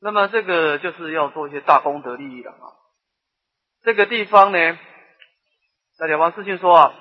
[0.00, 2.70] 那么这个就是要做一些大功德利益了啊。
[3.82, 4.58] 这个地方呢，
[5.98, 6.94] 那了王师训说啊，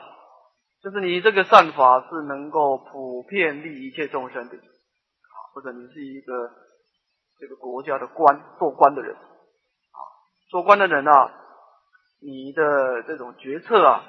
[0.82, 6.50] 就是你这个善法是能够普遍利一切众生的啊，或者你是一个
[7.40, 10.00] 这个国家的官做官的人啊，
[10.50, 11.32] 做官的人啊，
[12.20, 14.04] 你的这种决策啊，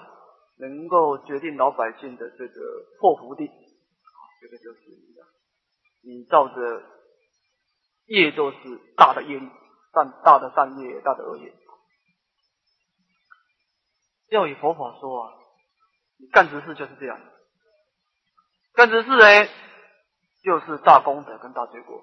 [0.58, 2.60] 能够决定老百姓的这个
[3.00, 3.44] 祸福的，
[4.40, 5.22] 这个就是你的
[6.04, 6.97] 你照着。
[8.08, 8.56] 业都是
[8.96, 9.48] 大的业力，
[9.92, 11.54] 善大的善业，大的恶业。
[14.30, 15.32] 要以佛法说啊，
[16.18, 17.20] 你干直事就是这样，
[18.74, 19.48] 干直事呢，
[20.42, 22.02] 就是大功德跟大罪过，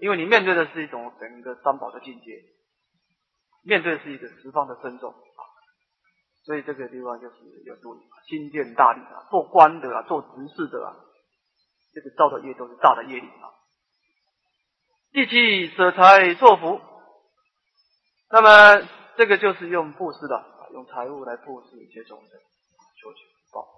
[0.00, 2.42] 因为你面对的是一种整个三宝的境界，
[3.62, 5.42] 面对是一个十方的尊重啊，
[6.44, 10.96] 所以这个地方就是要注意，心见大力啊，做官的啊，做执事的啊，
[11.94, 13.48] 这个造的业都是大的业力啊。
[15.14, 16.80] 第七舍财作福，
[18.30, 23.68] 那么这个就是用布施的，用财物来布施一些众生，求取福报。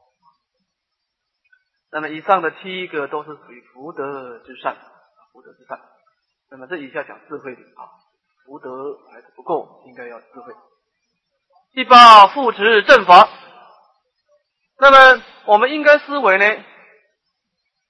[1.91, 4.77] 那么以上的七个都是属于福德之善，
[5.33, 5.81] 福德之善。
[6.53, 7.83] 那么这以下讲智慧的啊，
[8.47, 10.55] 福德还是不够，应该要智慧。
[11.73, 13.29] 第八扶持正法，
[14.79, 16.65] 那么我们应该思维呢？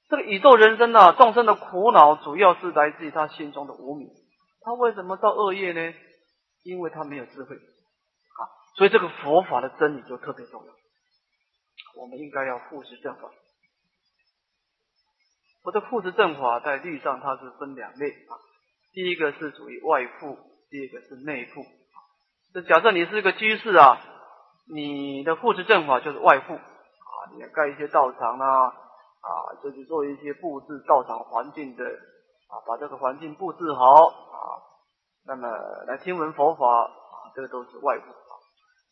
[0.09, 4.09] 这个宇宙人生啊，众生的苦恼主要是来自于他心中的无明。
[4.61, 5.95] 他为什么造恶业呢？
[6.63, 8.41] 因为他没有智慧啊。
[8.77, 10.73] 所以这个佛法的真理就特别重要。
[11.97, 13.31] 我们应该要护持正法。
[15.63, 18.37] 我的护持正法在律上它是分两类啊。
[18.93, 20.37] 第一个是属于外护，
[20.71, 21.65] 第二个是内护。
[22.53, 23.99] 就假设你是一个居士啊，
[24.73, 28.73] 你的护持正法就是外护啊，你要盖一些道场啊。
[29.25, 34.37] 啊，就是做一些布置道场环境的啊，把这个环境布置好啊，
[35.25, 35.49] 那么
[35.87, 38.33] 来听闻佛法啊，这个都是外部啊。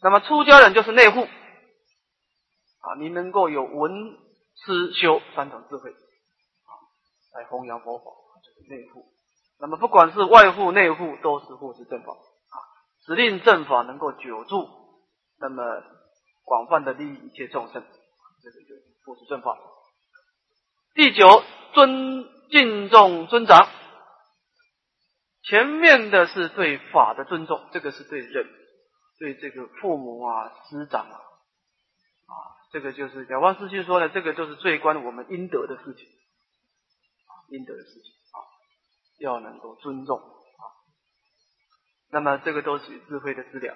[0.03, 3.93] 那么出家人就是内护啊，你能够有闻
[4.57, 6.73] 思修三种智慧啊，
[7.35, 8.05] 来弘扬佛法，
[8.43, 9.05] 就是内护。
[9.61, 12.57] 那么不管是外护内护，都是护持正法啊，
[13.05, 14.67] 指令正法能够久住，
[15.39, 15.63] 那么
[16.43, 17.85] 广泛的利益一切众生，
[18.43, 18.75] 这个就
[19.05, 19.59] 护持正法。
[20.95, 21.43] 第九，
[21.73, 23.67] 尊敬重尊长。
[25.43, 28.47] 前面的是对法的尊重，这个是对人，
[29.19, 32.35] 对这个父母啊、师长啊，啊，
[32.73, 38.37] 这个就是了望师兄说的，这个就是最关我们应得的事情，啊应得的事情啊，
[39.19, 40.63] 要能够尊重啊。
[42.11, 43.75] 那么这个都是智慧的资料。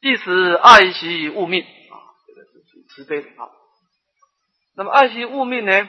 [0.00, 1.96] 第十，爱惜物命啊，
[2.28, 3.50] 这个是慈悲的啊。
[4.76, 5.88] 那么爱惜物命呢？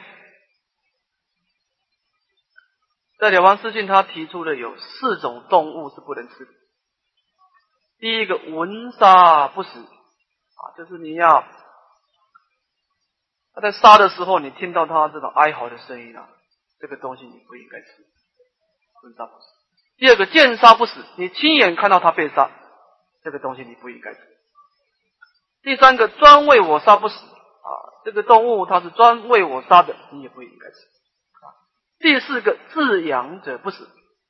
[3.18, 6.50] 在《了王四训》他提出的有四种动物是不能吃的。
[7.98, 11.42] 第一个，闻杀不死啊，就是你要
[13.54, 16.28] 他在杀的时候，你听到他这种哀嚎的声音啊，
[16.78, 17.86] 这个东西你不应该吃，
[19.02, 19.46] 闻杀不死。
[19.96, 22.50] 第二个，见杀不死，你亲眼看到他被杀，
[23.24, 24.20] 这个东西你不应该吃。
[25.62, 27.16] 第三个，专为我杀不死
[27.66, 30.76] 啊，这个动物它是专为我杀的，你也不应该吃。
[30.76, 31.50] 啊
[31.98, 33.88] 第四个，自养者不死。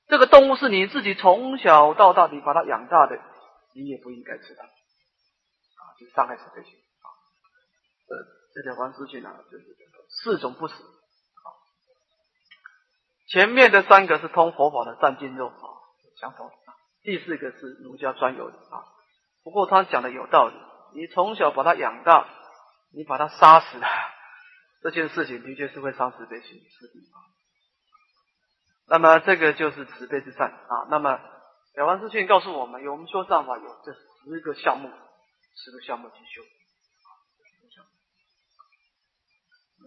[0.08, 3.20] 这个动物是你自己从小到大你把它养大的，
[3.74, 7.06] 你也不应该吃它，啊，就伤害慈悲心啊。
[8.08, 8.16] 呃，
[8.54, 9.64] 这条方思训呢，就是
[10.08, 11.46] 四种不死啊。
[13.28, 15.66] 前面的三个是通佛法的善经肉啊，
[16.20, 16.48] 相同。
[17.02, 18.84] 第四个是儒家专有的啊。
[19.42, 20.54] 不过他讲的有道理，
[20.94, 22.28] 你从小把它养大，
[22.96, 23.86] 你把它杀死了，
[24.82, 26.94] 这件事情的确是会伤慈悲心，是的。
[28.88, 30.88] 那么这个就是慈悲之善啊。
[30.88, 36.42] 那么了凡四训告诉我们，有我们修善法有这十个项目，十个项目去修。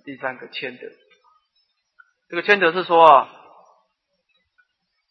[0.05, 0.83] 第三个谦德，
[2.29, 3.29] 这个谦德是说啊，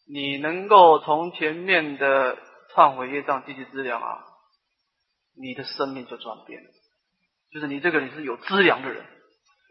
[0.07, 2.37] 你能够从前面的
[2.73, 4.23] 忏悔业障积极资粮啊，
[5.35, 6.69] 你的生命就转变了。
[7.51, 9.05] 就是你这个你是有资粮的人，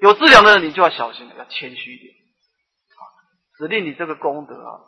[0.01, 2.15] 有资粮的人你就要小心了，要谦虚一点。
[2.15, 3.01] 啊
[3.59, 4.81] 使令你这个功德啊，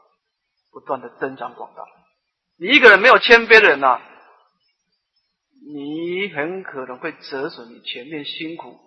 [0.73, 1.83] 不断的增长广大。
[2.59, 4.01] 你一个人没有谦卑的人呐，
[5.75, 8.79] 你很可能会折损你前面辛苦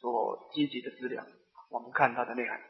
[0.00, 1.26] 所积极的资粮。
[1.70, 2.60] 我们看他的内涵：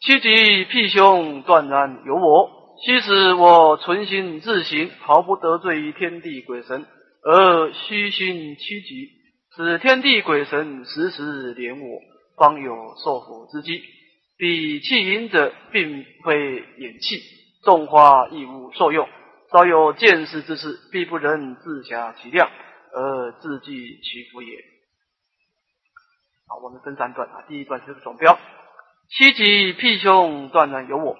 [0.00, 6.86] 七级辟凶，断然有我；昔时我存心自行，毫不得罪于天地鬼神，
[7.28, 9.10] 而虚心七级，
[9.56, 12.00] 使天地鬼神时时怜我，
[12.36, 13.82] 方有受福之机。
[14.38, 17.20] 彼气淫者，并非眼气，
[17.64, 19.08] 众花亦无受用。
[19.50, 22.48] 稍有见识之事，必不能自暇其量，
[22.92, 24.56] 而自济其福也。
[26.46, 27.42] 好，我们分三段啊。
[27.48, 28.38] 第一段就是总标：
[29.08, 31.16] 七级辟胸，断然有我。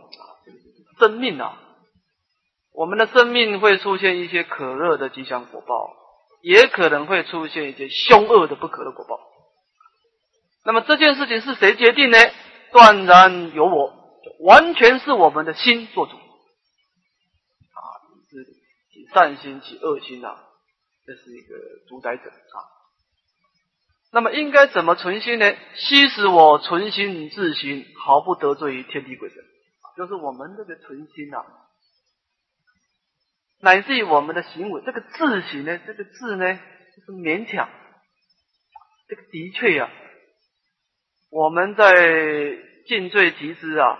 [1.00, 1.58] 生命啊，
[2.72, 5.95] 我们的生命会出现一些可乐的吉祥果报，
[6.46, 9.18] 也可能会出现一些凶恶的不可的果报。
[10.64, 12.18] 那么这件事情是谁决定呢？
[12.70, 13.92] 断然由我，
[14.44, 16.12] 完全是我们的心做主。
[16.12, 17.80] 啊，
[18.30, 20.38] 是起善心起恶心啊，
[21.04, 21.56] 这是一个
[21.88, 22.56] 主宰者啊。
[24.12, 25.52] 那么应该怎么存心呢？
[25.74, 29.38] 悉使我存心自心，毫不得罪于天地鬼神。
[29.96, 31.38] 就是我们这个存心呐，
[33.60, 37.68] 乃至于我们的行为，这个自行呢，这个字呢，就是勉强。
[39.08, 39.90] 这个的确呀，
[41.30, 41.94] 我们在
[42.86, 43.98] 尽罪集资啊，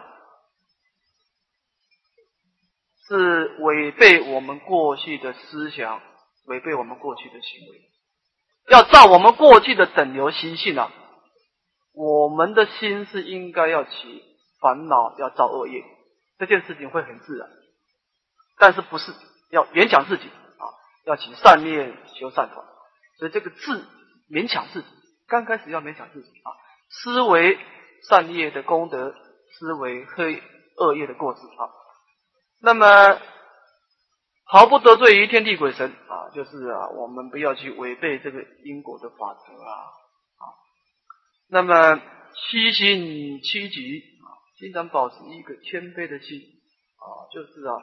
[3.09, 6.03] 是违背我们过去的思想，
[6.47, 7.83] 违背我们过去的行为。
[8.69, 10.93] 要照我们过去的等流习性啊，
[11.93, 14.37] 我们的心是应该要起。
[14.59, 15.85] 烦恼要造恶业，
[16.39, 17.47] 这件事情会很自然，
[18.59, 19.13] 但是不是
[19.51, 20.65] 要勉强自己啊？
[21.05, 22.65] 要起善念修善法，
[23.19, 23.87] 所以这个自
[24.31, 24.89] 勉强自己，
[25.29, 26.49] 刚开始要勉强自己啊，
[26.89, 27.59] 思维
[28.09, 29.15] 善业的功德，
[29.59, 30.43] 思维黑
[30.77, 31.71] 恶业的过失啊。
[32.61, 33.21] 那么
[34.45, 39.73] 毫不得罪于天地鬼神啊，就是啊，我们不要去违背这个因果的法则啊
[40.39, 40.45] 啊。
[41.49, 42.01] 那么
[42.51, 44.17] 七心七极。
[44.59, 46.41] 经常保持一个谦卑的心
[46.97, 47.77] 啊，就是啊，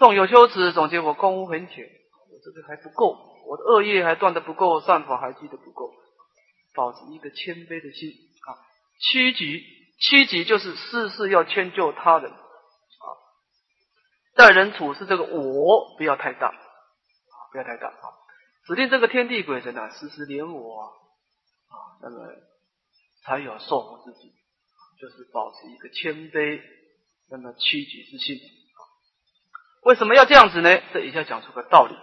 [0.00, 5.92] 纵有羞耻，总结我功夫很浅，我这个还不够，我的恶业还断的不够，善法还积的不够，
[6.74, 8.10] 保持一个谦卑的心
[8.48, 8.56] 啊。
[8.98, 9.62] 七级，
[10.00, 13.06] 七级就是事事要迁就他人啊，
[14.36, 18.08] 待人处事这个我不要太大啊，不要太大啊，
[18.66, 20.88] 指定这个天地鬼神啊，时时怜我啊，
[22.02, 22.26] 那么
[23.22, 24.32] 才有受福自己。
[24.98, 26.60] 就是保持一个谦卑，
[27.30, 28.36] 那么屈己之心
[29.82, 30.78] 为什么要这样子呢？
[30.92, 31.94] 这一下讲出个道理。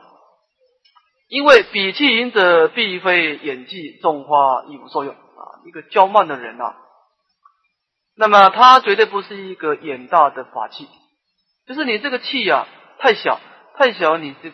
[1.29, 5.59] 因为比气淫者，必非演技，种花亦无受用啊。
[5.65, 6.77] 一个骄慢的人啊，
[8.15, 10.88] 那么他绝对不是一个眼大的法器。
[11.68, 12.65] 就是你这个气呀，
[12.97, 13.41] 太小，
[13.75, 14.53] 太小，你这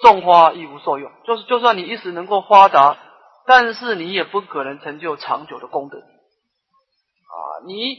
[0.00, 1.10] 种花亦无受用。
[1.26, 2.98] 就是就算你一时能够发达，
[3.46, 7.64] 但是你也不可能成就长久的功德啊。
[7.66, 7.96] 你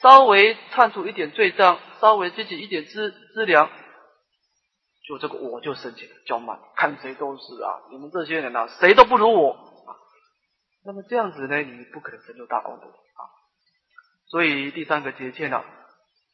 [0.00, 3.68] 稍微看出一点罪障，稍微自己一点资资粮，
[5.08, 9.96] 就这个我就升起了骄慢，看谁都是啊，你们这些人啊，谁都不如我啊。
[10.84, 13.22] 那么这样子呢，你不可能成就大功德啊。
[14.26, 15.64] 所以第三个节欠呢，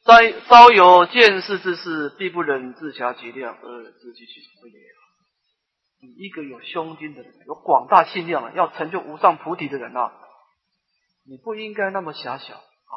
[0.04, 0.14] 稍
[0.48, 4.74] 稍有见识之事，必不忍自狭其量而自己其福也。
[6.02, 10.12] 你一个有胸襟的人，有广大信量啊，要成就无上菩提的人啊。
[11.26, 12.94] 你不应该那么狭小啊，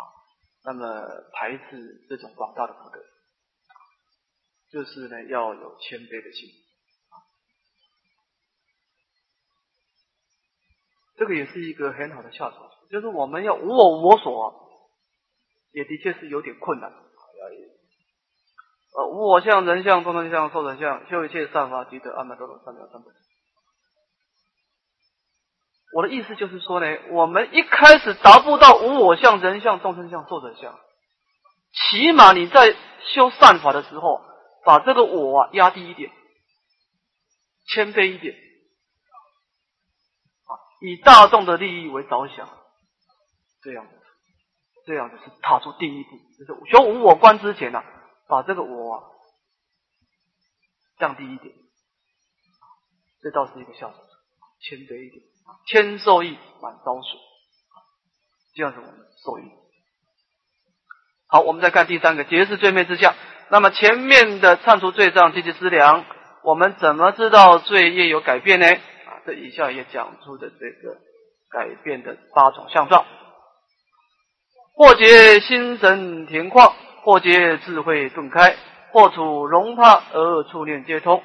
[0.65, 2.99] 那么排斥这种广大的福德，
[4.71, 6.49] 就是呢要有谦卑的心
[11.17, 14.69] 这个也是一个很好的下手，就是我们要无我无我所，
[15.71, 16.91] 也的确是有点困难。
[16.91, 16.97] 呃，
[19.07, 23.17] 无我相、人相、众生相、寿者相，修一切善法，即得阿弥陀罗三藐三菩提。
[25.93, 30.77] 我的意思就是说呢，我们一开始达不到无我相、人相、众生相、寿者相，
[31.73, 32.75] 起码你在
[33.13, 34.21] 修善法的时候，
[34.67, 36.11] 把这个我啊压低一点，
[37.69, 38.35] 谦卑一点，
[40.43, 42.49] 啊，以大众的利益为着想，
[43.61, 43.93] 这样子，
[44.85, 47.81] 这样子是踏出第一步，就是修无我观之前呢，
[48.27, 49.03] 把这个我啊
[50.99, 51.55] 降低一点，
[53.21, 53.95] 这倒是一个下手，
[54.59, 55.23] 谦卑一点。
[55.65, 57.17] 谦受益满招损，
[58.53, 59.49] 这样子我们受益。
[61.27, 63.15] 好，我们再看第三个结是罪灭之相。
[63.49, 66.05] 那么前面的唱出罪障积极思量，
[66.43, 68.67] 我们怎么知道罪业有改变呢？
[68.67, 70.97] 啊，这以下也讲出的这个
[71.49, 73.05] 改变的八种相状：
[74.75, 76.73] 或觉心神恬旷，
[77.03, 78.55] 或觉智慧顿开，
[78.91, 81.21] 或处容怕而触念皆通，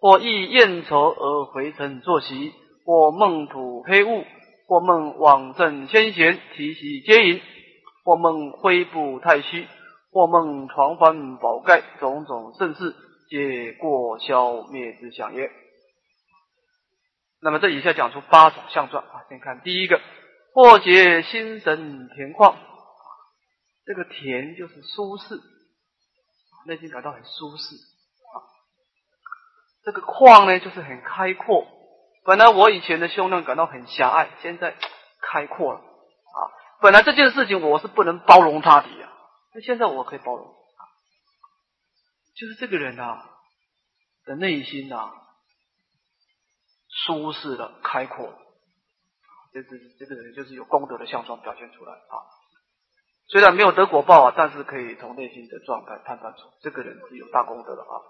[0.00, 2.52] 或忆厌愁而回尘作息。
[2.86, 4.26] 或梦吐黑雾，
[4.68, 7.40] 或梦往正先贤提息接引，
[8.04, 9.66] 或梦灰布太虚，
[10.14, 12.94] 或梦床翻宝盖，种种盛事，
[13.28, 15.50] 皆过消灭之相也。
[17.42, 20.00] 那么这以下讲出八种相状啊，先看第一个，
[20.54, 22.54] 或觉心神田旷，
[23.84, 25.40] 这个田就是舒适，
[26.68, 28.38] 内心感到很舒适啊。
[29.84, 31.66] 这个旷呢，就是很开阔。
[32.24, 34.76] 本来我以前的胸量感到很狭隘，现在
[35.20, 36.38] 开阔了啊。
[36.80, 39.10] 本来这件事情我是不能包容他的呀，
[39.54, 40.82] 那现在我可以包容啊。
[42.34, 43.30] 就是这个人啊
[44.24, 45.12] 的内心啊，
[47.06, 48.38] 舒适的开阔。
[49.52, 49.68] 这这
[50.00, 52.26] 这个人就是有功德的相状表现出来啊，
[53.28, 58.02] 虽然没有得果报啊，但是可以从内心的状态判断出这个人是有大功德的啊。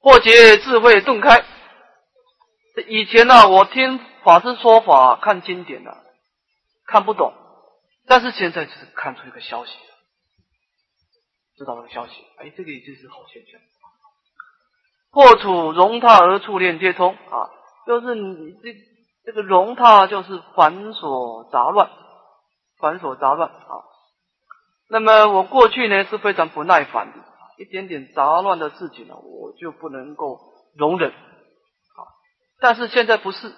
[0.00, 1.44] 或解智慧顿开，
[2.88, 5.96] 以前呢，我听法师说法看经典的
[6.86, 7.32] 看不懂，
[8.06, 9.72] 但是现在就是看出一个消息，
[11.58, 13.60] 知道这个消息，哎，这个已经是好现象。
[15.10, 17.50] 破处容他而触念皆通啊，
[17.86, 18.88] 就是你这。
[19.24, 21.90] 这个容他就是繁琐杂乱，
[22.78, 23.84] 繁琐杂乱啊。
[24.88, 27.18] 那么我过去呢是非常不耐烦的，
[27.58, 30.40] 一点点杂乱的事情呢，我就不能够
[30.78, 32.00] 容忍啊。
[32.58, 33.52] 但是现在不是，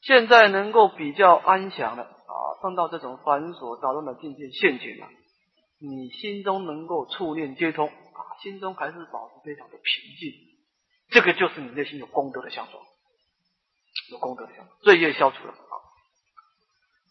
[0.00, 2.34] 现在能够比较安详了啊。
[2.62, 5.08] 碰到这种繁琐杂乱的境界陷阱了，
[5.78, 10.32] 你心中能够触念皆通啊，心中还是保持非常的平静，
[11.10, 12.80] 这个就是你内心有功德的象征。
[14.10, 14.48] 有功德，
[14.82, 15.74] 罪业消除了啊！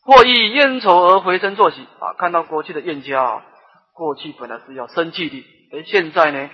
[0.02, 2.14] 或以烟愁而回身作喜啊！
[2.18, 3.46] 看到过去的冤家啊，
[3.94, 6.50] 过去本来是要生气的，而现在呢，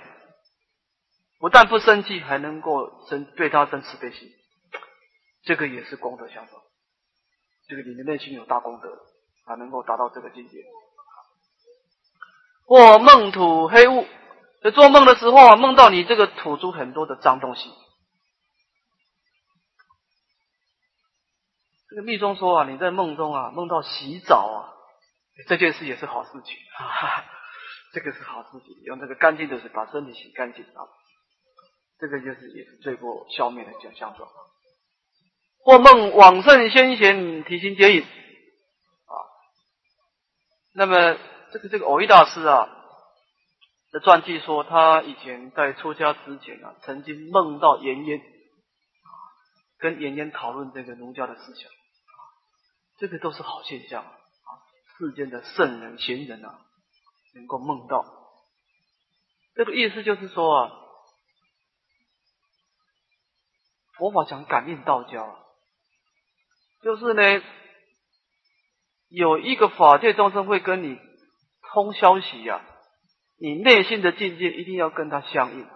[1.40, 4.28] 不但不生气，还能够生对他生慈悲心，
[5.42, 6.62] 这个也是功德相双。
[7.66, 8.88] 这个你的内心有大功德，
[9.44, 10.58] 啊能够达到这个境界。
[12.70, 14.06] 或梦土黑雾，
[14.62, 17.68] 在做梦的时候啊，梦到你这个吐出很多的脏东西。
[21.88, 24.70] 这个密宗说啊，你在梦中啊梦到洗澡啊，
[25.48, 27.24] 这件事也是好事情，哈哈，
[27.92, 30.86] 这个是好事情，用这个干净的水把身体洗干净啊，
[31.98, 34.30] 这个就是也是罪过消灭的奖相状。
[35.64, 39.14] 或梦往圣先贤提心接引啊，
[40.72, 41.18] 那么
[41.52, 42.68] 这个这个偶一大师啊
[43.92, 48.20] 的传记说，他以前在出家之前啊，曾经梦到颜渊，
[49.78, 51.70] 跟颜渊讨论这个儒家的思想。
[52.98, 54.10] 这个都是好现象啊！
[54.98, 56.60] 世间的圣人贤人啊，
[57.34, 58.04] 能够梦到，
[59.54, 60.70] 这个意思就是说啊，
[63.96, 65.38] 佛法讲感应道交，
[66.82, 67.42] 就是呢，
[69.08, 71.00] 有一个法界众生会跟你
[71.72, 72.60] 通消息呀，
[73.38, 75.66] 你内心的境界一定要跟他相应，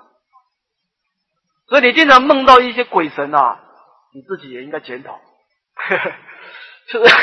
[1.68, 3.60] 所以你经常梦到一些鬼神啊，
[4.12, 5.20] 你自己也应该检讨。
[6.88, 7.14] 就是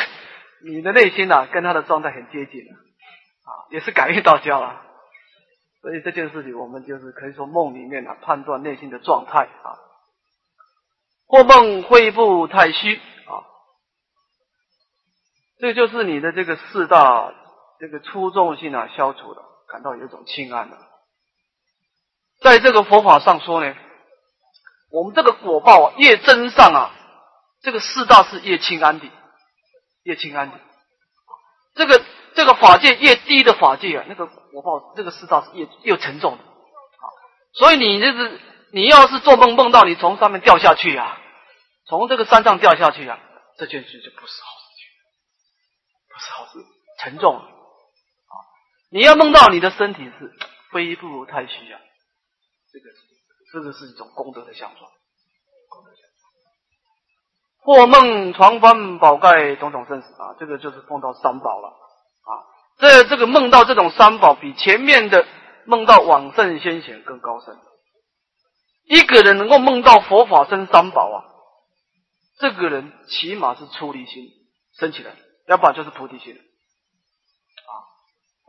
[0.65, 4.85] 你的内心呐，跟他的状态很接近啊，也是感应到交啊。
[5.81, 9.77] 所以这件事情，我们就是可以说梦里面啊，判断内心的状态啊。
[11.27, 13.43] 或梦会不太虚啊，
[15.59, 17.33] 这就是你的这个四大
[17.81, 20.77] 这个粗重性啊消除了，感到有一种轻安了。
[22.39, 23.75] 在这个佛法上说呢，
[24.91, 26.93] 我们这个果报啊越增上啊，
[27.63, 29.07] 这个四大是越轻安的。
[30.03, 30.59] 越轻安的，
[31.75, 37.05] 这个这个法界越低的法界啊，那个果报这个世道是越越沉重的啊。
[37.53, 38.39] 所以你就是
[38.71, 41.19] 你要是做梦梦到你从上面掉下去啊，
[41.85, 43.19] 从这个山上掉下去啊，
[43.57, 44.85] 这件事就不是好事情，
[46.09, 46.59] 不是好事，
[46.99, 47.43] 沉重。
[48.91, 50.31] 你要梦到你的身体是
[50.71, 51.79] 非不如太虚啊，
[52.71, 52.85] 这个
[53.53, 54.91] 这个是一种功德的象状。
[57.63, 62.31] 或梦床幡宝盖种种生死啊，这个就是碰到三宝了啊。
[62.79, 65.25] 这这个梦到这种三宝，比前面的
[65.65, 67.55] 梦到往圣先贤更高深。
[68.85, 71.23] 一个人能够梦到佛法生三宝啊，
[72.39, 74.23] 这个人起码是出离心
[74.79, 75.15] 升起来，
[75.47, 76.35] 要不然就是菩提心，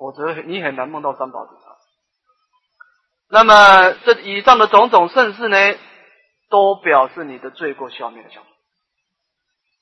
[0.02, 1.78] 否则你很难梦到三宝的啊。
[3.28, 5.56] 那么这以上的种种盛世呢，
[6.50, 8.42] 都表示你的罪过消灭的相。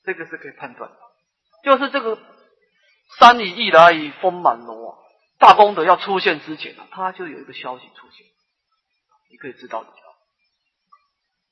[0.03, 0.97] 这个是可以判断的，
[1.63, 2.19] 就是这个
[3.17, 4.97] 山里易来风满楼啊，
[5.39, 8.27] 大功德要出现之前呢，他就有一个消息出现，
[9.31, 9.89] 你可以知道的。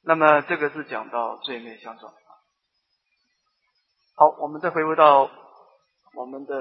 [0.04, 2.14] 那么这个是讲到罪灭相状。
[4.16, 5.32] 好，我们再回归到
[6.14, 6.54] 我们的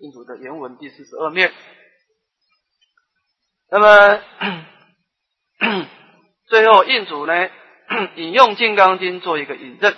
[0.00, 1.52] 印主的原文第四十二面。
[3.70, 4.20] 那么
[6.46, 7.48] 最后印主呢
[8.16, 9.94] 引用《金刚经》做一个引证。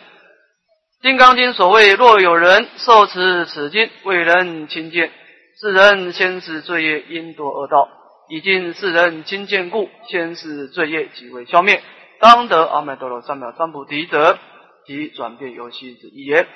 [1.01, 5.13] 金刚经所谓：若有人受持此经，为人亲见，
[5.61, 7.89] 是人先是罪业因堕恶道，
[8.29, 11.83] 已经世人亲见故，先是罪业即为消灭，
[12.21, 14.39] 当得阿弥陀罗三藐三菩提者，
[14.87, 16.49] 即转变游戏之一言。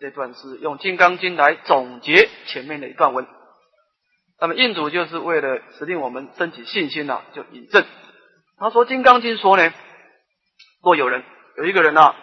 [0.00, 3.26] 这段是用金刚经来总结前面的一段文。
[4.40, 7.84] 那么印主就是为了使令我们升起信心呐，就引证。
[8.58, 9.74] 他说《金刚经》说呢，
[10.82, 11.22] 若有人
[11.58, 12.14] 有一个人呐，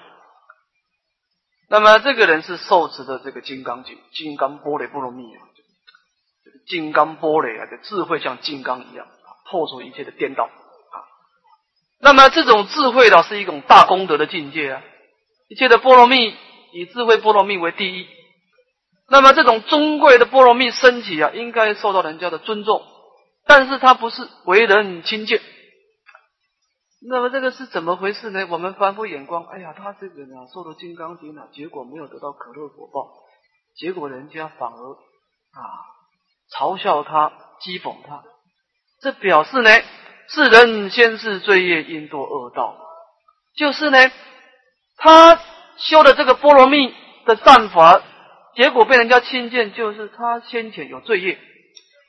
[1.69, 5.41] 那么这个人是受持的这个《金刚经》，金刚波雷波罗蜜啊，
[6.67, 9.05] 金刚波雷啊，这智慧像金刚一样
[9.51, 10.97] 破除一切的颠倒啊。
[11.99, 14.81] 那么这种智慧呢，是一种大功德的境界啊，
[15.49, 16.35] 一切的波罗蜜
[16.77, 18.07] 以智慧波罗蜜为第一。
[19.09, 22.83] 那么这种尊贵的波罗蜜升起啊，应该受到人家的尊重，
[23.45, 25.39] 但是他不是为人亲近。
[27.09, 28.45] 那么这个是怎么回事呢？
[28.49, 33.13] 我们反复眼光，哎呀，他这个人啊，受了金刚经啊，结果没有得到可乐果报，
[33.75, 34.91] 结果人家反而
[35.53, 35.61] 啊
[36.53, 37.31] 嘲笑他、
[37.61, 38.23] 讥讽他，
[39.01, 39.69] 这表示呢，
[40.27, 42.77] 世人先是罪业因堕恶道，
[43.55, 44.11] 就是呢，
[44.97, 45.39] 他
[45.77, 46.93] 修的这个波罗蜜
[47.25, 48.01] 的善法。
[48.55, 51.37] 结果被人家轻贱，就是他先前有罪业，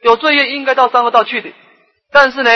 [0.02, 1.52] 有罪业应该到三恶道去的，
[2.10, 2.50] 但是呢，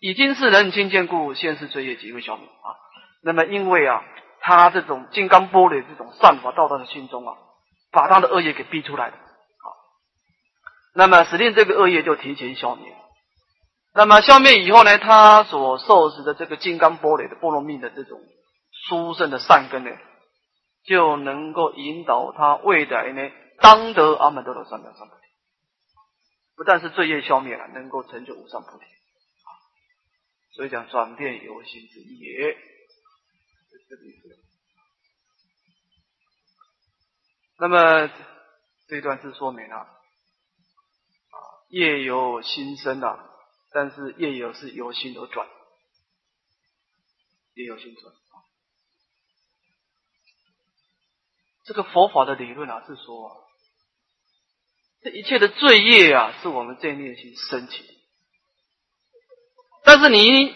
[0.00, 2.68] 已经是人轻贱故，现世罪业即为消灭啊。
[3.22, 4.02] 那么因为啊，
[4.42, 7.32] 他这种金刚玻璃这种善法到他的心中啊，
[7.90, 9.68] 把他的恶业给逼出来的啊。
[10.94, 12.92] 那么使令这个恶业就提前消灭。
[13.94, 18.20] 那么消灭以后呢，他所受持的这个金刚玻璃的波罗蜜的这种
[18.86, 19.90] 殊胜的善根呢？
[20.84, 25.22] 就能够引导他未来呢，当得阿弥陀罗三藐三菩提，
[26.56, 28.84] 不但是罪业消灭了，能够成就无上菩提。
[30.52, 32.56] 所以讲转变有心之，意。
[37.58, 38.10] 那么
[38.88, 39.88] 这段是说明了啊，
[41.70, 43.30] 业由心生啊，
[43.72, 45.48] 但是业由是由心而转，
[47.54, 48.12] 业由心转。
[51.66, 53.44] 这个佛法的理论啊，是说，
[55.02, 57.84] 这一切的罪业啊，是我们这念心升起。
[59.84, 60.54] 但是你，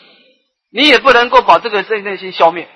[0.70, 2.68] 你也不能够把这个这念心消灭。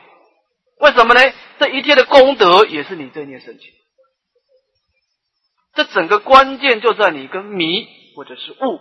[0.78, 1.20] 为什么呢？
[1.58, 3.64] 这一切的功德也是你这念升起。
[5.74, 8.80] 这整个关键就在你跟迷或者是悟。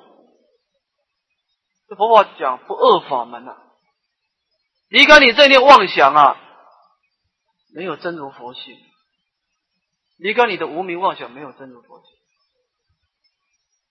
[1.88, 3.58] 这佛法讲不二法门啊，
[4.90, 6.38] 离开你这念妄想啊，
[7.74, 8.78] 没有真如佛性。
[10.22, 12.08] 离开你的无名妄想，没有真如佛性，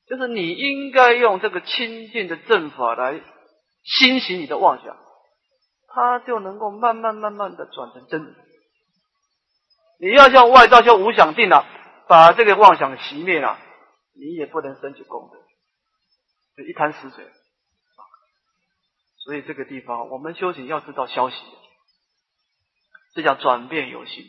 [0.07, 3.21] 就是你应该用这个清净的正法来
[3.83, 4.97] 熏习你的妄想，
[5.89, 8.37] 它就能够慢慢慢慢的转成真。
[9.99, 11.67] 你要像外道修无想定了，
[12.07, 13.59] 把这个妄想熄灭了，
[14.15, 15.39] 你也不能升起功德，
[16.57, 17.27] 就一潭死水。
[19.25, 21.37] 所以这个地方，我们修行要知道消息，
[23.15, 24.25] 这叫转变有心。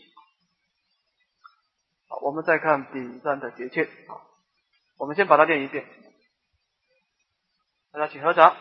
[2.19, 4.19] 我们再看顶山的节切啊，
[4.97, 5.85] 我们先把它念一遍。
[7.93, 8.55] 大家请合掌。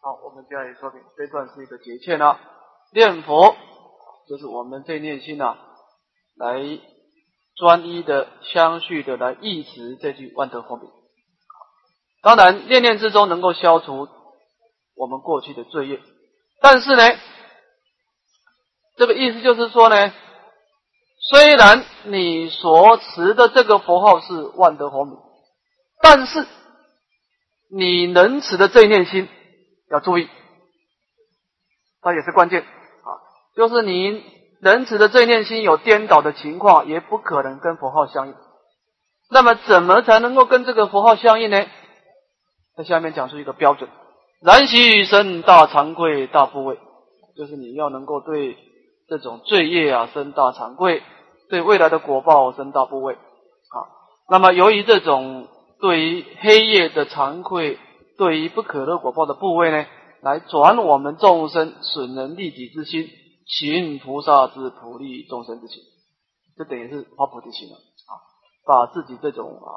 [0.00, 2.38] 好，我们加以说明，这段是一个节切呢，
[2.92, 3.54] 念佛
[4.28, 5.56] 就是我们这念心呐，
[6.36, 6.80] 来
[7.56, 10.90] 专一的、相续的来忆持这句万德佛名。
[12.22, 14.08] 当然，念念之中能够消除
[14.94, 16.00] 我们过去的罪业，
[16.60, 17.02] 但是呢，
[18.96, 20.12] 这个意思就是说呢。
[21.28, 25.16] 虽然你所持的这个佛号是万德佛名，
[26.00, 26.46] 但是
[27.68, 29.28] 你能持的这一念心
[29.90, 30.28] 要注意，
[32.00, 33.10] 它也是关键啊。
[33.56, 34.22] 就是你
[34.60, 38.34] 能持的这一念心有颠倒的情况，也不可能跟佛号相应。
[39.28, 41.66] 那么，怎么才能够跟这个佛号相应呢？
[42.76, 43.90] 在下面讲出一个标准：
[44.40, 46.78] 然喜生大惭愧大部位，
[47.36, 48.56] 就是你要能够对
[49.08, 51.02] 这种罪业啊生大惭愧。
[51.48, 53.76] 对未来的果报生大部位，啊，
[54.28, 55.48] 那么由于这种
[55.80, 57.78] 对于黑夜的惭愧，
[58.18, 59.86] 对于不可乐果报的部位呢，
[60.22, 63.08] 来转我们众生损人利己之心，
[63.46, 65.82] 行菩萨之普利众生之心，
[66.56, 68.12] 这等于是发菩提心了啊，
[68.66, 69.70] 把自己这种啊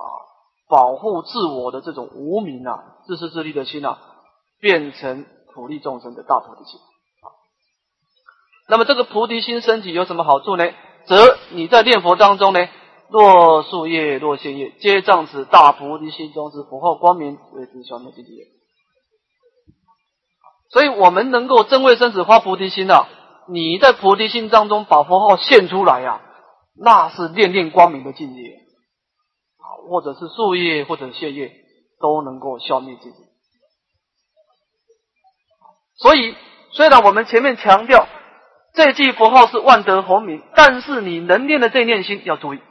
[0.67, 3.99] 保护自我的这种无名啊自私自利的心啊，
[4.59, 7.29] 变成普利众生的大菩提心啊。
[8.67, 10.71] 那么这个菩提心升起有什么好处呢？
[11.09, 12.59] 则你在念佛当中呢，
[13.09, 18.45] 若树叶若现叶，皆仗此大菩提心中之佛号光明为之消灭净业。
[20.69, 23.07] 所以，我们能够真为生死发菩提心呐，
[23.47, 26.21] 你在菩提心当中把佛号现出来呀，
[26.79, 28.41] 那是念念光明的境界，
[29.57, 31.51] 啊，或者是树叶或者谢叶
[31.99, 33.17] 都能够消灭自己。
[35.97, 36.35] 所以，
[36.73, 38.07] 虽然我们前面强调
[38.73, 42.61] 这句佛号是万德洪名，但是你能念的这念心要注意，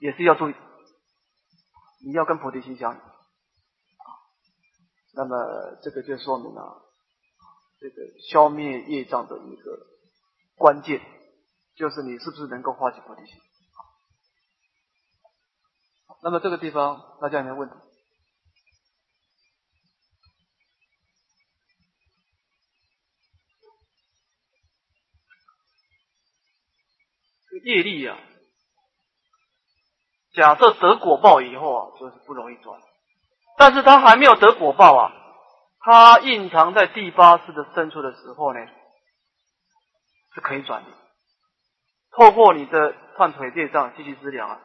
[0.00, 0.54] 也是要注意，
[2.04, 3.00] 你要跟菩提心相应。
[5.14, 6.82] 那么这个就说明了
[7.78, 7.94] 这个
[8.30, 9.86] 消灭业障的一个
[10.56, 11.00] 关键，
[11.76, 13.40] 就是你是不是能够化解菩提心。
[16.22, 17.74] 那么这个地方大家有没有问题？
[27.64, 28.18] 业力啊，
[30.34, 32.80] 假设得果报以后啊，就是不容易转。
[33.56, 35.12] 但是他还没有得果报啊，
[35.80, 38.60] 他隐藏在第八世的深处的时候呢，
[40.34, 40.90] 是可以转的。
[42.10, 44.60] 透过你的断腿裂障继续治疗啊，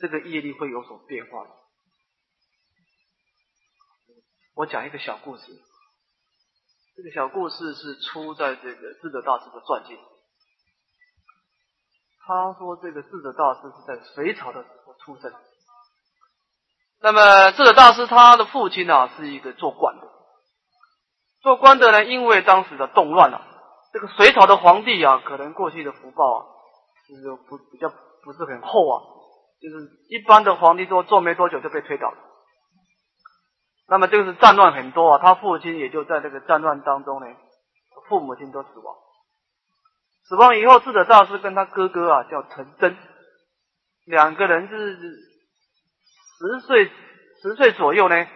[0.00, 1.46] 这个业力会有所变化。
[4.54, 5.44] 我讲一个小故事，
[6.96, 9.98] 这个小故事是出在这个智者大师的传记。
[12.26, 15.30] 他说，这个智者大师是在隋朝的时候出生。
[17.02, 20.08] 那么，智者大师他的父亲呢，是一个做官的。
[21.42, 23.42] 做官的呢，因为当时的动乱啊，
[23.92, 26.46] 这个隋朝的皇帝啊，可能过去的福报啊，
[27.06, 29.04] 就是不比较不是很厚啊，
[29.60, 32.16] 就是一般的皇帝做做没多久就被推倒了。
[33.86, 37.26] 那么，这个是战乱很多啊，他父亲也就在这个战乱当中呢，
[38.08, 38.96] 父母亲都死亡。
[40.28, 42.96] 死亡以后，智者大师跟他哥哥啊，叫陈真，
[44.06, 45.34] 两个人是。
[46.36, 46.90] 十岁
[47.40, 48.26] 十岁左右呢，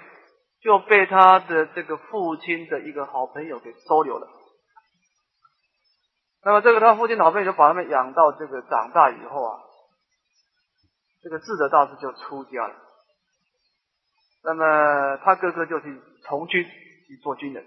[0.62, 4.28] 就被他的这个父亲的一个好朋友给收留了。
[6.44, 9.58] 那么这个他父亲好朋友就把他们养到这个长大以后啊，
[11.22, 12.76] 这个智者大师就出家了。
[14.44, 17.66] 那么他哥哥就去从军去做军人。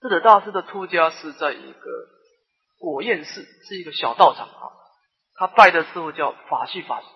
[0.00, 1.80] 智者大师的出家是在一个
[2.80, 4.72] 果验寺，是一个小道场啊。
[5.34, 7.06] 他拜的师傅叫法系法师。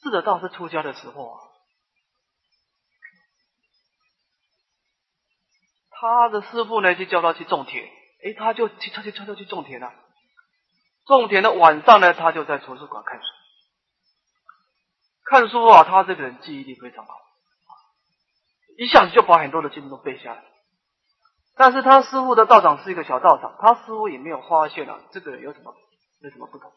[0.00, 1.40] 智者道是出家的时候啊，
[5.90, 7.84] 他的师傅呢就叫他去种田，
[8.24, 9.92] 哎，他就去，他就悄悄去种田了。
[11.06, 13.24] 种田的晚上呢，他就在图书馆看书。
[15.24, 17.14] 看书啊，他这个人记忆力非常好，
[18.78, 20.44] 一下子就把很多的经都背下来。
[21.58, 25.74] 但是他师傅的道长是一个小道长，他师傅也没有发现啊，这个有什么
[26.20, 26.70] 有什么不同。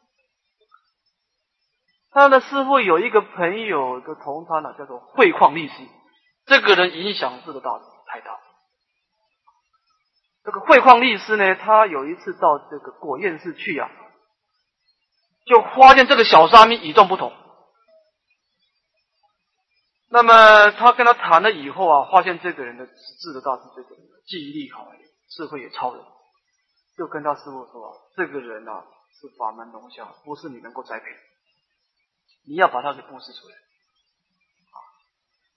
[2.12, 5.74] 他的师傅有一个朋友的同参呢，叫做慧矿律师。
[6.46, 8.39] 这个人影响这个大太大。
[10.44, 13.88] 这个慧矿律师呢，他有一次到这个果验寺去啊，
[15.46, 17.32] 就发现这个小沙弥与众不同。
[20.12, 23.95] 那么他跟他谈了以后啊，发现这个人的智的大师，这个
[24.28, 24.86] 记忆力好，
[25.30, 26.04] 智慧也超人，
[26.97, 28.84] 就跟他师傅说啊，这个人啊
[29.19, 31.06] 是法门龙象，不是你能够栽培。
[32.45, 34.78] 你要把他给布施出来，啊，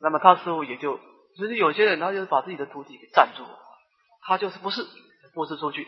[0.01, 1.01] 那么他师傅也就，
[1.35, 3.59] 其实有些人他就是把自己的徒弟给占住了，
[4.23, 4.87] 他就是不是
[5.35, 5.85] 布施出去，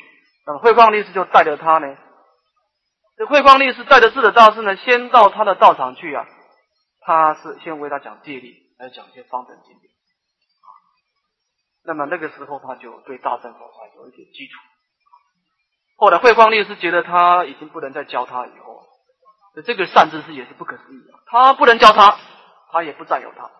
[0.46, 1.96] 那么慧光律师就带着他呢，
[3.16, 6.26] 这慧光律师带着智者大师呢，先到他的道场去啊，
[7.07, 9.92] 他是先为他讲戒律，来讲一些方等经典，
[11.85, 14.59] 那么那个时候他就对大乘佛法有一点基础，
[15.97, 18.85] 后来慧光律师觉得他已经不能再教他以后。
[19.64, 21.16] 这个善知识也是不可思议啊！
[21.25, 22.19] 他不能教他，
[22.71, 23.51] 他也不占有他，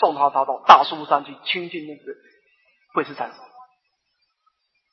[0.00, 2.12] 送他他到大苏山去亲近那个
[2.92, 3.40] 慧师禅师。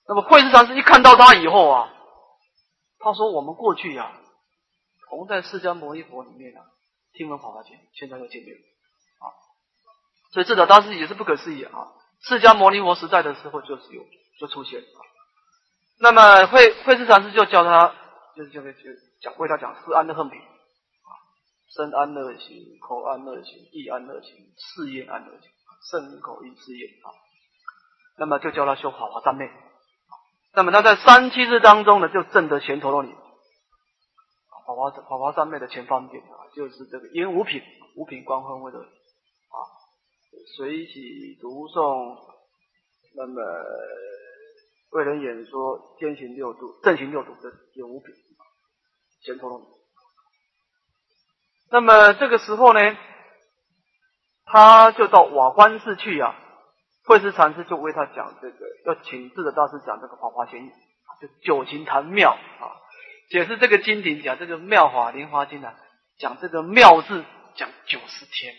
[0.07, 1.93] 那么慧师禅师一看到他以后啊，
[2.97, 4.09] 他说：“我们过去呀，
[5.09, 6.63] 同在释迦牟尼佛里面啊，
[7.13, 9.25] 听闻法华经，现在又见面啊！
[10.31, 11.93] 所以智者大师也是不可思议啊！
[12.21, 14.03] 释迦牟尼佛时代的时候就是有
[14.39, 14.99] 就出现啊。
[15.99, 17.93] 那么慧慧智禅师就叫他，
[18.35, 18.71] 就是就就
[19.21, 20.41] 讲为他讲四安的横品。
[21.69, 25.49] 身安乐行，口安乐行，意安乐行，事业安乐行，
[25.91, 27.09] 身口意事业啊。
[28.17, 29.49] 那么就叫他修法华三昧。
[30.53, 33.11] 那么他在三七日当中呢，就证得贤陀罗尼。
[34.65, 37.61] 法华法华三昧的前方便啊，就是这个因五品
[37.95, 39.57] 五品官分位的啊，
[40.55, 42.17] 随喜读诵，
[43.15, 43.41] 那么
[44.91, 48.13] 为人演说，兼行六度，正行六度的因五品
[49.23, 49.67] 前头。
[51.71, 52.97] 那么这个时候呢，
[54.45, 56.35] 他就到瓦官寺去呀，
[57.05, 60.69] 慧师禅师就为他讲这个，要请智者大师讲这个《法华经》，
[61.19, 62.77] 就九情谈妙啊，
[63.29, 65.75] 解释这个经典，讲这个妙法莲华经啊，
[66.17, 68.53] 讲这个妙字讲九十天，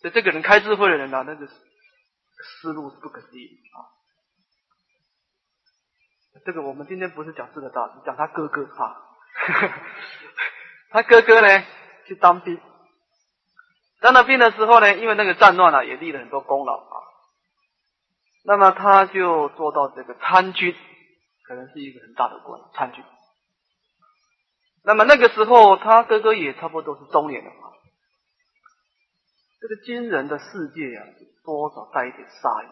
[0.00, 3.78] 所以这个人开智慧的人啊，那个思路是不可思议啊。
[6.44, 9.02] 这个我们今天不是讲这个道理，讲他哥哥哈，
[10.90, 11.64] 他哥哥呢
[12.06, 12.60] 去当兵，
[14.00, 17.02] 当了兵的时候呢，因为那个战乱啊，也立了很多功劳啊。
[18.44, 20.76] 那么他就做到这个参军，
[21.48, 23.02] 可能是一个很大的官，参军。
[24.86, 27.74] 那么那个时候，他哥哥也差不多是中年了啊。
[29.60, 31.02] 这个惊人的世界啊，
[31.44, 32.68] 多少带一点杀意，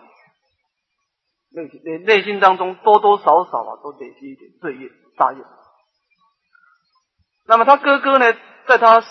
[1.56, 5.44] 内内内心当中多多少少啊，都累积一点罪业、杀业。
[7.46, 8.32] 那么他哥哥呢，
[8.68, 9.02] 在他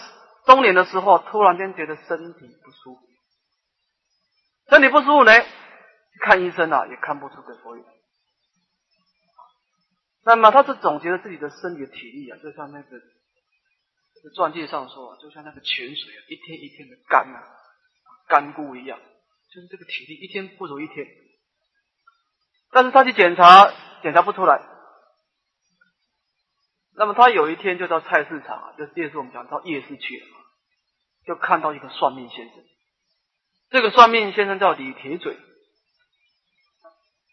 [0.46, 3.02] 中年的时候，突然间觉得身体不舒服，
[4.70, 5.34] 身体不舒服呢。
[6.22, 7.94] 看医生啊，也看不出个所以然。
[10.26, 13.00] 那么他是总结了自己的身体的体力啊，就像那个
[14.22, 17.44] 这传记上说，啊就像那个泉水啊，一天一天的干啊，
[18.28, 18.98] 干枯一样，
[19.54, 21.06] 就是这个体力一天不如一天。
[22.72, 24.62] 但是他去检查，检查不出来。
[26.96, 30.28] 那么他有一天就到菜市场啊，就是夜市我们讲到夜市去了，
[31.26, 32.64] 就看到一个算命先生。
[33.72, 35.38] 这个算命先生叫李铁嘴。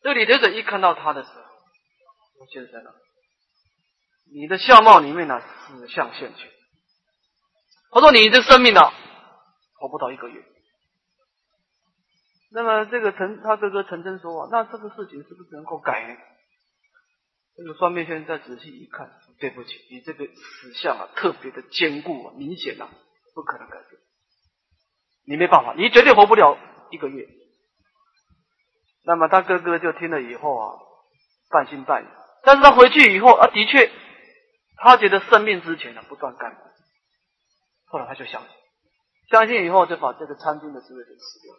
[0.02, 1.39] 这李铁嘴一看到他的时候，
[2.40, 2.94] 说：“先生啊，
[4.32, 6.50] 你的相貌里面呢，死相现前。
[7.92, 8.80] 他说你这生命呢，
[9.74, 10.42] 活不到一个月。
[12.50, 16.16] 那么这个陈他哥哥陈真说啊，那这个事情是不是能够改呢？
[17.56, 22.88] 这个算命先生再仔细一看，对不起，你这个死相啊，特别的坚固啊，明显啊，
[23.34, 24.00] 不可能改变。
[25.26, 26.56] 你没办法，你绝对活不了
[26.90, 27.28] 一个月。”
[29.04, 30.78] 那么他哥哥就听了以后啊，
[31.50, 32.19] 半信半疑。
[32.42, 33.90] 但是他回去以后啊，的确，
[34.76, 36.56] 他觉得生命之前呢不断干。
[37.86, 38.50] 后来他就相信，
[39.30, 41.54] 相信以后就把这个参军的职位给辞掉。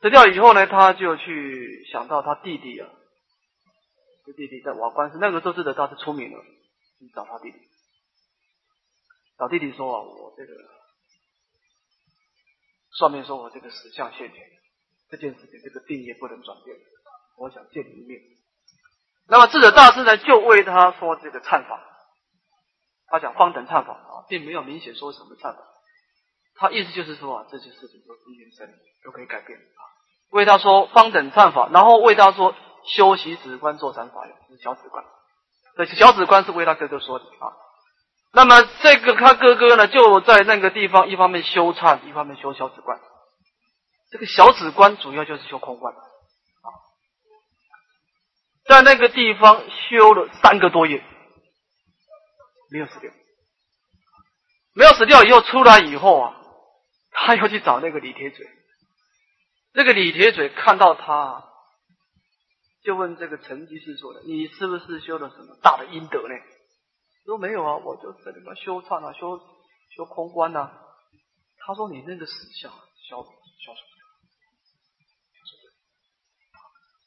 [0.00, 2.88] 辞掉以后呢，他就去想到他弟弟啊，
[4.24, 6.42] 这弟弟在瓦官司那个时候是的，他是出名了，
[6.98, 7.58] 去找他弟弟，
[9.38, 10.52] 找弟弟说啊，我这个
[12.98, 14.42] 上面说我这个死相现前。
[15.08, 16.76] 这件事情，这个定也不能转变。
[17.36, 18.20] 我想见你一面。
[19.28, 21.80] 那么智者大师呢，就为他说这个忏法。
[23.08, 25.58] 他讲方等忏法啊，并没有明显说什么忏法。
[26.58, 28.68] 他意思就是说啊，这些事情都是缘生，
[29.04, 29.80] 都可以改变啊。
[30.30, 35.04] 为他说方等忏法，然后为他说修习止观坐禅法是小止观。
[35.76, 37.52] 这小止观是为他哥哥说的啊。
[38.32, 42.98] 那么这个他哥哥呢，就在那个地方，一方面修忏，一方面修小止观。
[44.10, 46.00] 这个小止观主要就是修空观啊，
[48.68, 51.02] 在那个地方修了三个多月，
[52.70, 53.12] 没有死掉，
[54.74, 56.42] 没有死掉以后出来以后啊，
[57.12, 58.46] 他又去找那个李铁嘴，
[59.72, 61.44] 那个李铁嘴看到他，
[62.82, 66.34] 就问这个陈居士说的：“你是不是修了什么大的阴德呢？”
[67.24, 69.38] 说没有啊，我就在里面修忏啊，修
[69.96, 70.70] 修空观呐。
[71.58, 73.80] 他说：“你那个死相消消除。”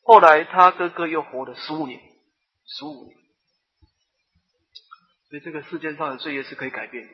[0.09, 2.01] 后来他哥哥又活了十五年，
[2.65, 3.15] 十五年，
[5.29, 7.13] 所以这个世界上的罪业是可以改变的。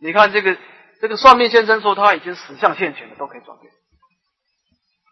[0.00, 0.58] 你看这个
[1.00, 3.72] 这个算命先生说他已经死相现前了，都可以转变，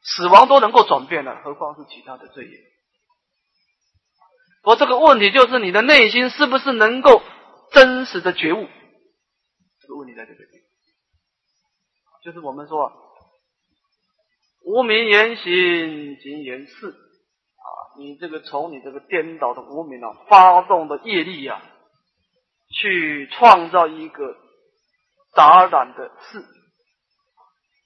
[0.02, 2.58] 死亡都能够转变了，何况是其他的罪业？
[4.64, 7.22] 我这个问题就是你的内心是不是能够
[7.70, 8.66] 真实的觉悟？
[9.80, 10.38] 这个问题在这里，
[12.24, 12.86] 就是我们说。
[12.86, 13.03] 啊
[14.64, 21.62] 无名言行及言事啊，你这个从你这个颠倒的无名啊，发动的业力啊，
[22.70, 24.34] 去创造一个
[25.34, 26.42] 杂染的事。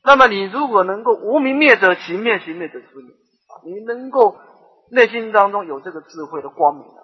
[0.04, 3.12] 那么你如果能够无名灭者行灭，行灭者出灭，
[3.64, 4.38] 你能够
[4.90, 7.02] 内心当中有这个智慧的光明啊，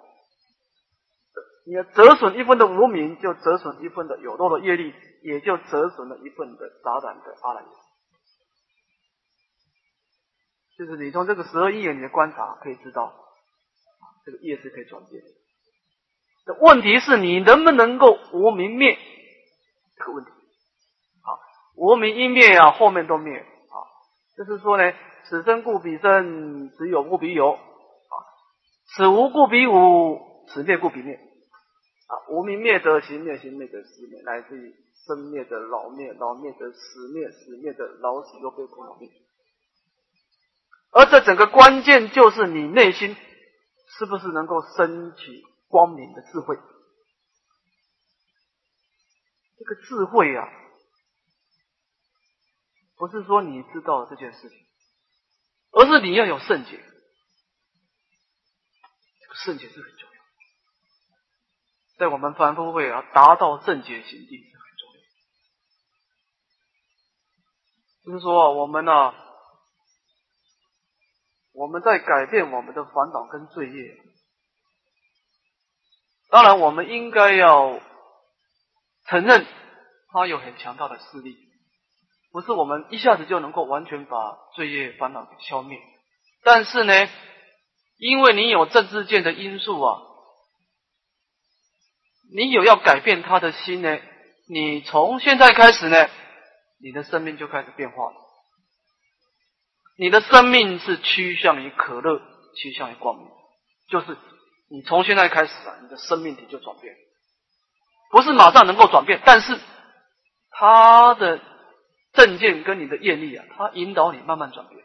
[1.67, 7.67] 你要折损一份的无名，就折损一份的有漏的业力，也就折损了一份的杂染的阿赖耶。
[10.77, 13.13] 就是你从这个十二因缘的观察可以知道，
[14.25, 16.53] 这个业是可以转变的。
[16.59, 18.97] 问题是你能不能够无明灭
[19.97, 20.29] 这个问题？
[20.29, 21.29] 啊，
[21.75, 23.75] 无明一灭啊，后面都灭啊。
[24.37, 28.15] 就是说呢，此生故彼生，此有故彼有啊，
[28.95, 32.13] 此无故彼无，此灭故彼灭啊。
[32.29, 34.75] 无明灭则行灭，行灭则死灭，来自于
[35.07, 39.09] 生灭的老灭，老灭的死灭，死灭的老死又被苦恼灭。
[40.97, 43.17] 而这整个关键就是你内心
[43.97, 46.55] 是不是能够升起光明的智慧？
[49.57, 50.47] 这个智慧啊，
[52.95, 54.57] 不是说你知道这件事情，
[55.71, 56.77] 而是你要有圣洁。
[59.19, 60.15] 这个圣洁是很重要，
[61.97, 64.93] 在我们凡夫会啊，达到圣洁行地是很重
[68.05, 68.13] 要。
[68.13, 69.24] 就是说，我们呢。
[71.55, 73.97] 我们在改变我们的烦恼跟罪业，
[76.29, 77.79] 当然我们应该要
[79.07, 79.45] 承认，
[80.11, 81.37] 他有很强大的势力，
[82.31, 85.79] 不是我们一下子就能够完全把罪业烦恼给消灭。
[86.43, 86.93] 但是呢，
[87.97, 90.01] 因为你有政治界的因素啊，
[92.35, 93.97] 你有要改变他的心呢，
[94.49, 96.09] 你从现在开始呢，
[96.81, 98.24] 你的生命就开始变化了。
[99.97, 102.21] 你的生命是趋向于可乐，
[102.55, 103.27] 趋向于光明，
[103.87, 104.17] 就是
[104.69, 106.93] 你从现在开始啊，你的生命体就转变，
[108.11, 109.57] 不是马上能够转变，但是
[110.49, 111.39] 他的
[112.13, 114.81] 正见跟你的业力啊，他引导你慢慢转变。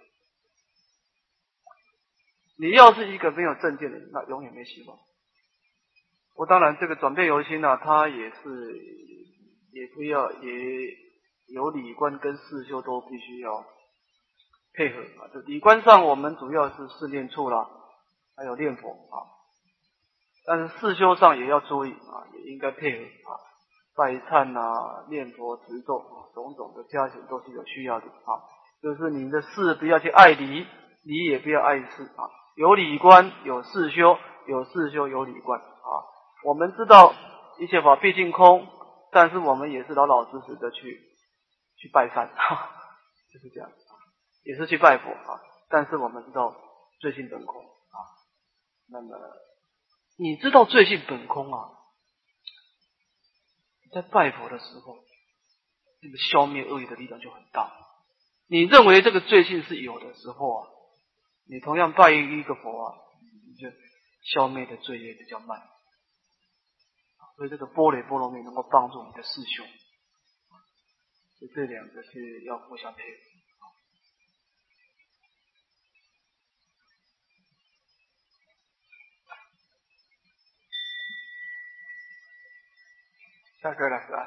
[2.59, 4.99] 你要是一个没有正见的人，那永远没希望。
[6.37, 8.37] 我当然这个转变由心呢，他也是
[9.73, 10.51] 也不要也
[11.49, 13.65] 有理观跟四修都必须要。
[14.75, 17.69] 配合啊，这理观上我们主要是四念处啦，
[18.37, 19.27] 还有念佛啊，
[20.47, 23.37] 但是四修上也要注意啊，也应该配合啊，
[23.97, 28.41] 拜忏啊、念佛持咒啊，种种的加行都是有需要的啊。
[28.83, 30.67] 就是你的事不要去爱理，
[31.05, 32.31] 理也不要爱事啊。
[32.57, 35.91] 有理观，有四修，有四修，有理观啊。
[36.45, 37.13] 我们知道
[37.59, 38.67] 一切法毕竟空，
[39.13, 40.99] 但是我们也是老老实实的去
[41.77, 42.31] 去拜山，
[43.33, 43.69] 就是这样。
[44.43, 46.57] 也是去拜佛啊，但是我们知道
[47.01, 47.99] 罪性本空啊。
[48.89, 49.17] 那么
[50.19, 51.71] 你知道罪性本空啊，
[53.93, 54.99] 在拜佛的时候，
[56.03, 57.73] 那个消灭恶业的力量就很大。
[58.49, 60.69] 你认为这个罪性是有的时候啊，
[61.47, 62.99] 你同样拜一个佛啊，
[63.47, 63.69] 你就
[64.33, 65.63] 消灭的罪业比较慢。
[67.37, 69.67] 所以这个波雷波罗蜜能够帮助你的师兄，
[71.39, 73.40] 所以这两个是要互相配合。
[83.63, 84.27] 下课了是吧？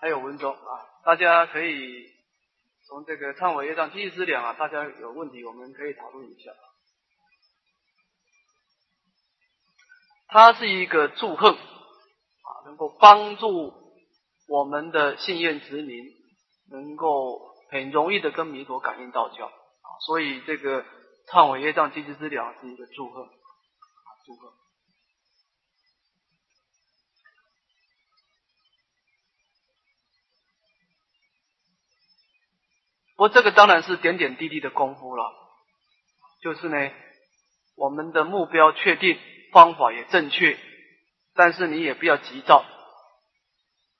[0.00, 0.70] 还有文中啊，
[1.04, 2.10] 大家可以
[2.88, 6.50] 从这个忏悔业障积资粮啊，大家有问题我们可以讨论一下。
[10.26, 13.72] 它是一个祝贺啊，能够帮助
[14.48, 16.04] 我们的信愿之民
[16.70, 20.84] 能够很容易的跟弥陀感应道教啊，所以这个
[21.28, 24.52] 忏悔业障积资粮是一个祝贺啊，祝贺。
[33.22, 35.32] 我这个当然是点点滴滴的功夫了，
[36.42, 36.90] 就是呢，
[37.76, 39.16] 我们的目标确定，
[39.52, 40.58] 方法也正确，
[41.32, 42.64] 但是你也不要急躁，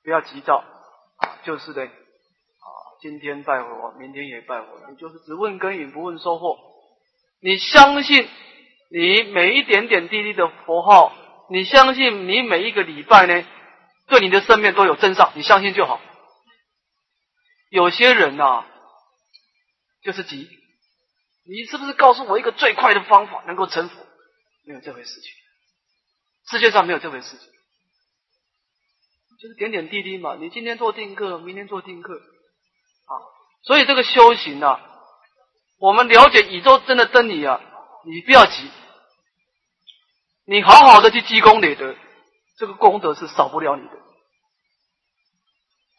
[0.03, 2.67] 不要急躁啊，就是呢，啊，
[3.01, 6.59] 今天拜佛，明天也拜佛，你就是只问耕耘不问收获，
[7.41, 8.27] 你相信
[8.91, 11.13] 你每一点点滴滴的佛号，
[11.49, 13.47] 你相信你每一个礼拜呢，
[14.09, 16.01] 对你的生命都有增上，你相信就好。
[17.69, 18.65] 有些人呐。
[20.03, 20.49] 就是急，
[21.45, 23.95] 你是不是告诉我一个最快的方法能够成佛？
[24.65, 25.31] 没有这回事情，
[26.49, 27.49] 世界上没有这回事情，
[29.39, 30.35] 就是点点滴滴嘛。
[30.35, 33.11] 你今天做定课，明天做定课，啊，
[33.63, 34.79] 所以这个修行啊，
[35.79, 37.61] 我们了解宇宙真的真理啊，
[38.05, 38.71] 你不要急，
[40.45, 41.95] 你好好的去积功累德，
[42.57, 43.97] 这个功德是少不了你的，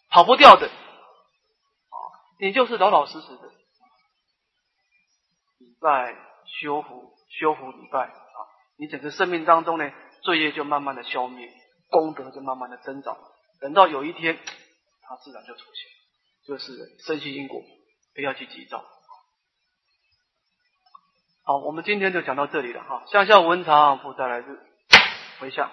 [0.09, 1.97] 跑不掉的，啊，
[2.40, 3.53] 你就是老老实实的。
[5.85, 6.17] 在
[6.63, 8.39] 修复、修复礼拜啊，
[8.79, 11.53] 你整个生命当中呢，罪业就慢慢的消灭，
[11.91, 13.19] 功德就慢慢的增长。
[13.61, 14.39] 等到有一天，
[15.03, 15.91] 它自然就出现，
[16.47, 16.73] 就是
[17.05, 17.61] 深信因果，
[18.15, 18.83] 不要去急躁。
[21.45, 23.05] 好，我们今天就讲到这里了哈。
[23.09, 24.59] 向下文长，复再来日，
[25.39, 25.71] 回向。